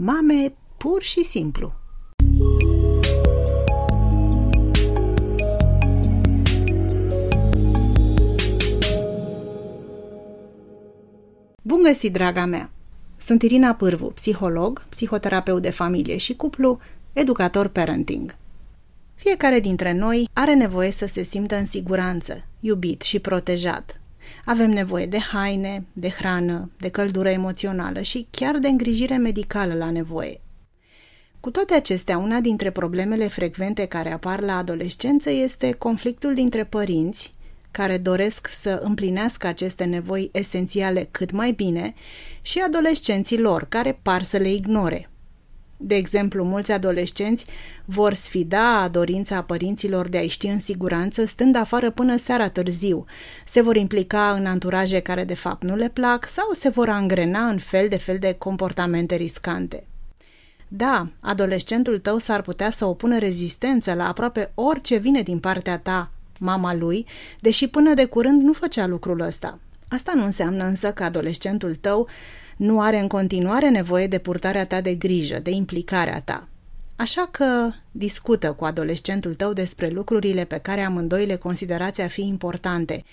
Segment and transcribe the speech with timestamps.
[0.00, 1.72] Mame pur și simplu.
[11.62, 12.70] Bun găsit, draga mea!
[13.16, 16.78] Sunt Irina Pârvu, psiholog, psihoterapeut de familie și cuplu,
[17.12, 18.36] educator parenting.
[19.14, 24.00] Fiecare dintre noi are nevoie să se simtă în siguranță, iubit și protejat.
[24.44, 29.90] Avem nevoie de haine, de hrană, de căldură emoțională și chiar de îngrijire medicală la
[29.90, 30.40] nevoie.
[31.40, 37.36] Cu toate acestea, una dintre problemele frecvente care apar la adolescență este conflictul dintre părinți
[37.70, 41.94] care doresc să împlinească aceste nevoi esențiale cât mai bine
[42.42, 45.10] și adolescenții lor care par să le ignore.
[45.80, 47.46] De exemplu, mulți adolescenți
[47.84, 53.04] vor sfida dorința părinților de a-i ști în siguranță stând afară până seara târziu,
[53.44, 57.46] se vor implica în anturaje care de fapt nu le plac sau se vor angrena
[57.46, 59.86] în fel de fel de comportamente riscante.
[60.68, 66.10] Da, adolescentul tău s-ar putea să opună rezistență la aproape orice vine din partea ta,
[66.38, 67.06] mama lui,
[67.40, 69.58] deși până de curând nu făcea lucrul ăsta.
[69.88, 72.08] Asta nu înseamnă însă că adolescentul tău
[72.58, 76.48] nu are în continuare nevoie de purtarea ta de grijă, de implicarea ta.
[76.96, 82.22] Așa că discută cu adolescentul tău despre lucrurile pe care amândoi le considerați a fi
[82.22, 83.04] importante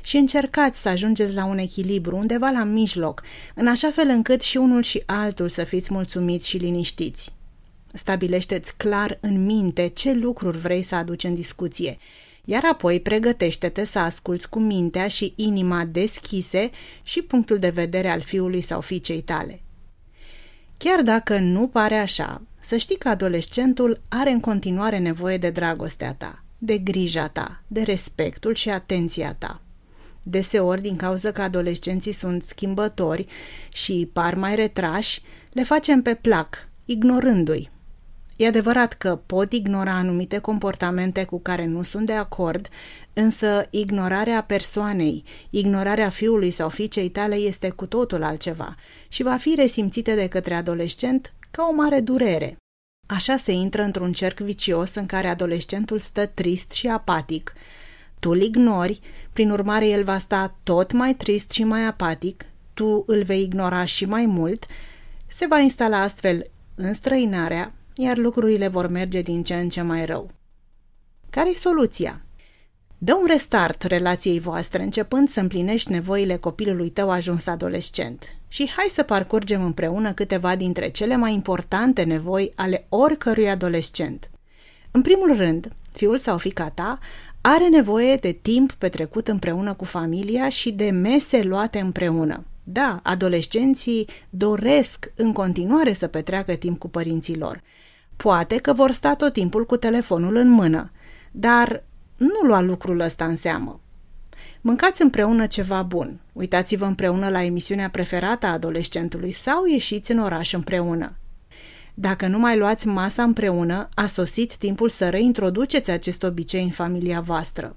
[0.00, 3.22] și încercați să ajungeți la un echilibru undeva la mijloc,
[3.54, 7.32] în așa fel încât și unul și altul să fiți mulțumiți și liniștiți.
[7.92, 11.98] Stabilește-ți clar în minte ce lucruri vrei să aduci în discuție
[12.44, 16.70] iar apoi pregătește-te să asculți cu mintea și inima deschise
[17.02, 19.62] și punctul de vedere al fiului sau fiicei tale.
[20.76, 26.14] Chiar dacă nu pare așa, să știi că adolescentul are în continuare nevoie de dragostea
[26.14, 29.60] ta, de grija ta, de respectul și atenția ta.
[30.22, 33.26] Deseori, din cauza că adolescenții sunt schimbători
[33.72, 37.70] și par mai retrași, le facem pe plac, ignorându-i,
[38.36, 42.68] E adevărat că pot ignora anumite comportamente cu care nu sunt de acord,
[43.12, 48.74] însă ignorarea persoanei, ignorarea fiului sau fiicei tale este cu totul altceva
[49.08, 52.56] și va fi resimțită de către adolescent ca o mare durere.
[53.06, 57.52] Așa se intră într-un cerc vicios în care adolescentul stă trist și apatic.
[58.20, 59.00] Tu îl ignori,
[59.32, 62.44] prin urmare el va sta tot mai trist și mai apatic,
[62.74, 64.66] tu îl vei ignora și mai mult,
[65.26, 70.30] se va instala astfel înstrăinarea, iar lucrurile vor merge din ce în ce mai rău.
[71.30, 72.24] Care-i soluția?
[72.98, 78.86] Dă un restart relației voastre începând să împlinești nevoile copilului tău ajuns adolescent și hai
[78.88, 84.30] să parcurgem împreună câteva dintre cele mai importante nevoi ale oricărui adolescent.
[84.90, 86.98] În primul rând, fiul sau fica ta
[87.40, 92.44] are nevoie de timp petrecut împreună cu familia și de mese luate împreună.
[92.64, 97.62] Da, adolescenții doresc în continuare să petreacă timp cu părinții lor,
[98.16, 100.90] Poate că vor sta tot timpul cu telefonul în mână,
[101.30, 101.84] dar
[102.16, 103.80] nu lua lucrul ăsta în seamă.
[104.60, 110.52] Mâncați împreună ceva bun, uitați-vă împreună la emisiunea preferată a adolescentului sau ieșiți în oraș
[110.52, 111.16] împreună.
[111.94, 117.20] Dacă nu mai luați masa împreună, a sosit timpul să reintroduceți acest obicei în familia
[117.20, 117.76] voastră.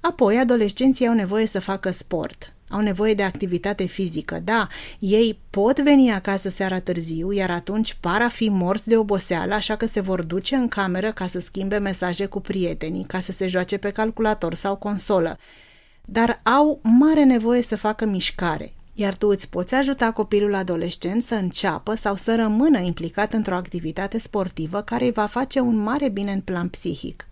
[0.00, 4.40] Apoi, adolescenții au nevoie să facă sport, au nevoie de activitate fizică.
[4.44, 4.68] Da,
[4.98, 9.76] ei pot veni acasă seara târziu, iar atunci par a fi morți de oboseală, așa
[9.76, 13.46] că se vor duce în cameră ca să schimbe mesaje cu prietenii, ca să se
[13.46, 15.38] joace pe calculator sau consolă.
[16.04, 21.34] Dar au mare nevoie să facă mișcare, iar tu îți poți ajuta copilul adolescent să
[21.34, 26.32] înceapă sau să rămână implicat într-o activitate sportivă care îi va face un mare bine
[26.32, 27.26] în plan psihic.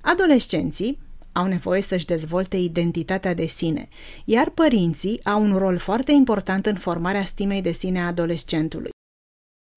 [0.00, 0.98] Adolescenții
[1.32, 3.88] au nevoie să-și dezvolte identitatea de sine,
[4.24, 8.90] iar părinții au un rol foarte important în formarea stimei de sine a adolescentului.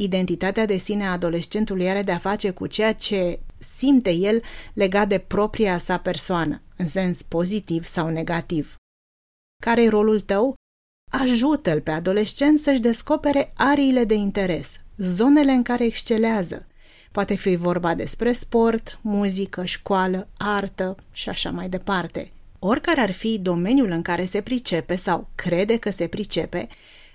[0.03, 4.41] Identitatea de sine a adolescentului are de-a face cu ceea ce simte el
[4.73, 8.75] legat de propria sa persoană, în sens pozitiv sau negativ.
[9.63, 10.53] Care e rolul tău?
[11.11, 16.67] Ajută-l pe adolescent să-și descopere ariile de interes, zonele în care excelează,
[17.15, 22.31] Poate fi vorba despre sport, muzică, școală, artă și așa mai departe.
[22.59, 26.67] Oricare ar fi domeniul în care se pricepe sau crede că se pricepe,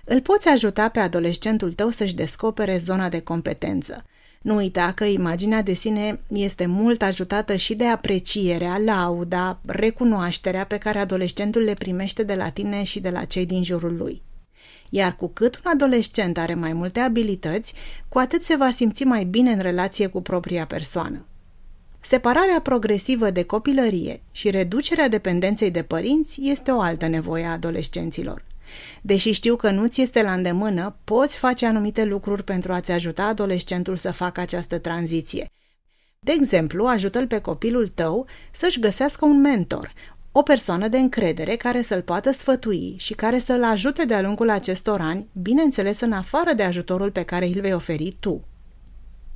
[0.03, 4.05] îl poți ajuta pe adolescentul tău să-și descopere zona de competență.
[4.41, 10.77] Nu uita că imaginea de sine este mult ajutată și de aprecierea, lauda, recunoașterea pe
[10.77, 14.21] care adolescentul le primește de la tine și de la cei din jurul lui.
[14.93, 17.73] Iar cu cât un adolescent are mai multe abilități,
[18.09, 21.25] cu atât se va simți mai bine în relație cu propria persoană.
[21.99, 28.45] Separarea progresivă de copilărie și reducerea dependenței de părinți este o altă nevoie a adolescenților.
[29.01, 33.23] Deși știu că nu ți este la îndemână, poți face anumite lucruri pentru a-ți ajuta
[33.23, 35.51] adolescentul să facă această tranziție.
[36.19, 39.93] De exemplu, ajută-l pe copilul tău să-și găsească un mentor,
[40.31, 45.01] o persoană de încredere care să-l poată sfătui și care să-l ajute de-a lungul acestor
[45.01, 48.43] ani, bineînțeles în afară de ajutorul pe care îl vei oferi tu.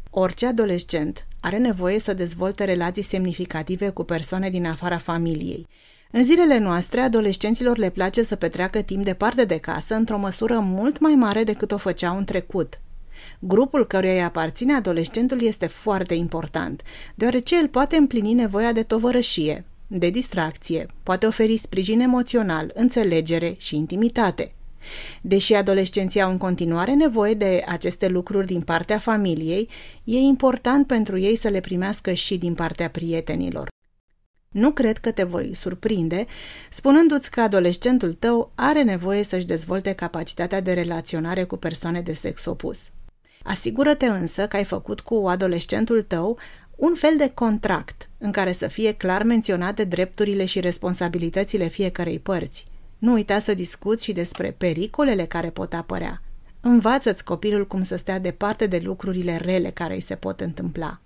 [0.09, 5.67] Orice adolescent are nevoie să dezvolte relații semnificative cu persoane din afara familiei.
[6.11, 10.99] În zilele noastre, adolescenților le place să petreacă timp departe de casă într-o măsură mult
[10.99, 12.79] mai mare decât o făceau în trecut.
[13.39, 16.81] Grupul căruia îi aparține adolescentul este foarte important,
[17.15, 23.75] deoarece el poate împlini nevoia de tovărășie, de distracție, poate oferi sprijin emoțional, înțelegere și
[23.75, 24.53] intimitate.
[25.21, 29.69] Deși adolescenții au în continuare nevoie de aceste lucruri din partea familiei,
[30.03, 33.67] e important pentru ei să le primească și din partea prietenilor.
[34.51, 36.25] Nu cred că te voi surprinde
[36.69, 42.45] spunându-ți că adolescentul tău are nevoie să-și dezvolte capacitatea de relaționare cu persoane de sex
[42.45, 42.89] opus.
[43.43, 46.37] Asigură-te însă că ai făcut cu adolescentul tău
[46.75, 52.65] un fel de contract în care să fie clar menționate drepturile și responsabilitățile fiecărei părți.
[52.97, 56.21] Nu uita să discuți și despre pericolele care pot apărea.
[56.59, 61.01] Învață-ți copilul cum să stea departe de lucrurile rele care îi se pot întâmpla.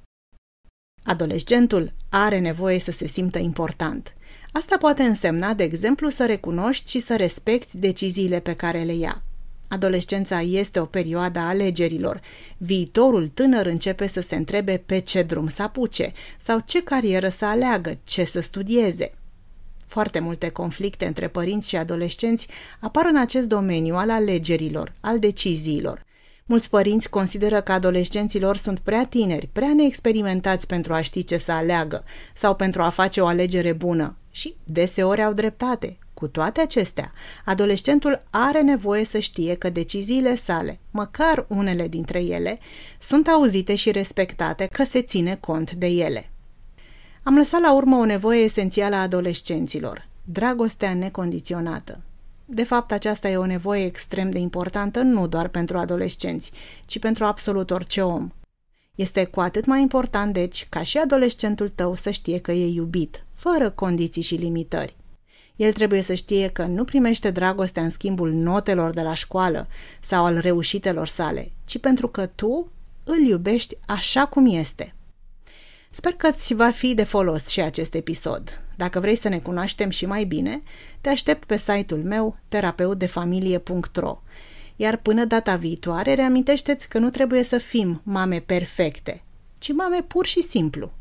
[1.04, 4.14] Adolescentul are nevoie să se simtă important.
[4.52, 9.24] Asta poate însemna, de exemplu, să recunoști și să respecti deciziile pe care le ia.
[9.70, 12.22] Adolescența este o perioadă a alegerilor.
[12.58, 17.46] Viitorul tânăr începe să se întrebe pe ce drum să apuce sau ce carieră să
[17.46, 19.14] aleagă, ce să studieze.
[19.86, 22.48] Foarte multe conflicte între părinți și adolescenți
[22.80, 26.06] apar în acest domeniu al alegerilor, al deciziilor.
[26.46, 31.52] Mulți părinți consideră că adolescenților sunt prea tineri, prea neexperimentați pentru a ști ce să
[31.52, 35.98] aleagă sau pentru a face o alegere bună și deseori au dreptate.
[36.20, 37.12] Cu toate acestea,
[37.46, 42.60] adolescentul are nevoie să știe că deciziile sale, măcar unele dintre ele,
[43.00, 46.30] sunt auzite și respectate, că se ține cont de ele.
[47.24, 52.02] Am lăsat la urmă o nevoie esențială a adolescenților, dragostea necondiționată.
[52.46, 56.52] De fapt, aceasta e o nevoie extrem de importantă nu doar pentru adolescenți,
[56.86, 58.30] ci pentru absolut orice om.
[58.96, 63.26] Este cu atât mai important, deci, ca și adolescentul tău să știe că e iubit,
[63.34, 64.98] fără condiții și limitări.
[65.60, 69.68] El trebuie să știe că nu primește dragostea în schimbul notelor de la școală
[70.00, 72.72] sau al reușitelor sale, ci pentru că tu
[73.04, 74.96] îl iubești așa cum este.
[75.90, 78.64] Sper că ți va fi de folos și acest episod.
[78.76, 80.62] Dacă vrei să ne cunoaștem și mai bine,
[81.02, 84.22] te aștept pe site-ul meu terapeutdefamilie.ro
[84.76, 89.24] Iar până data viitoare, reamintește-ți că nu trebuie să fim mame perfecte,
[89.58, 90.92] ci mame pur și simplu.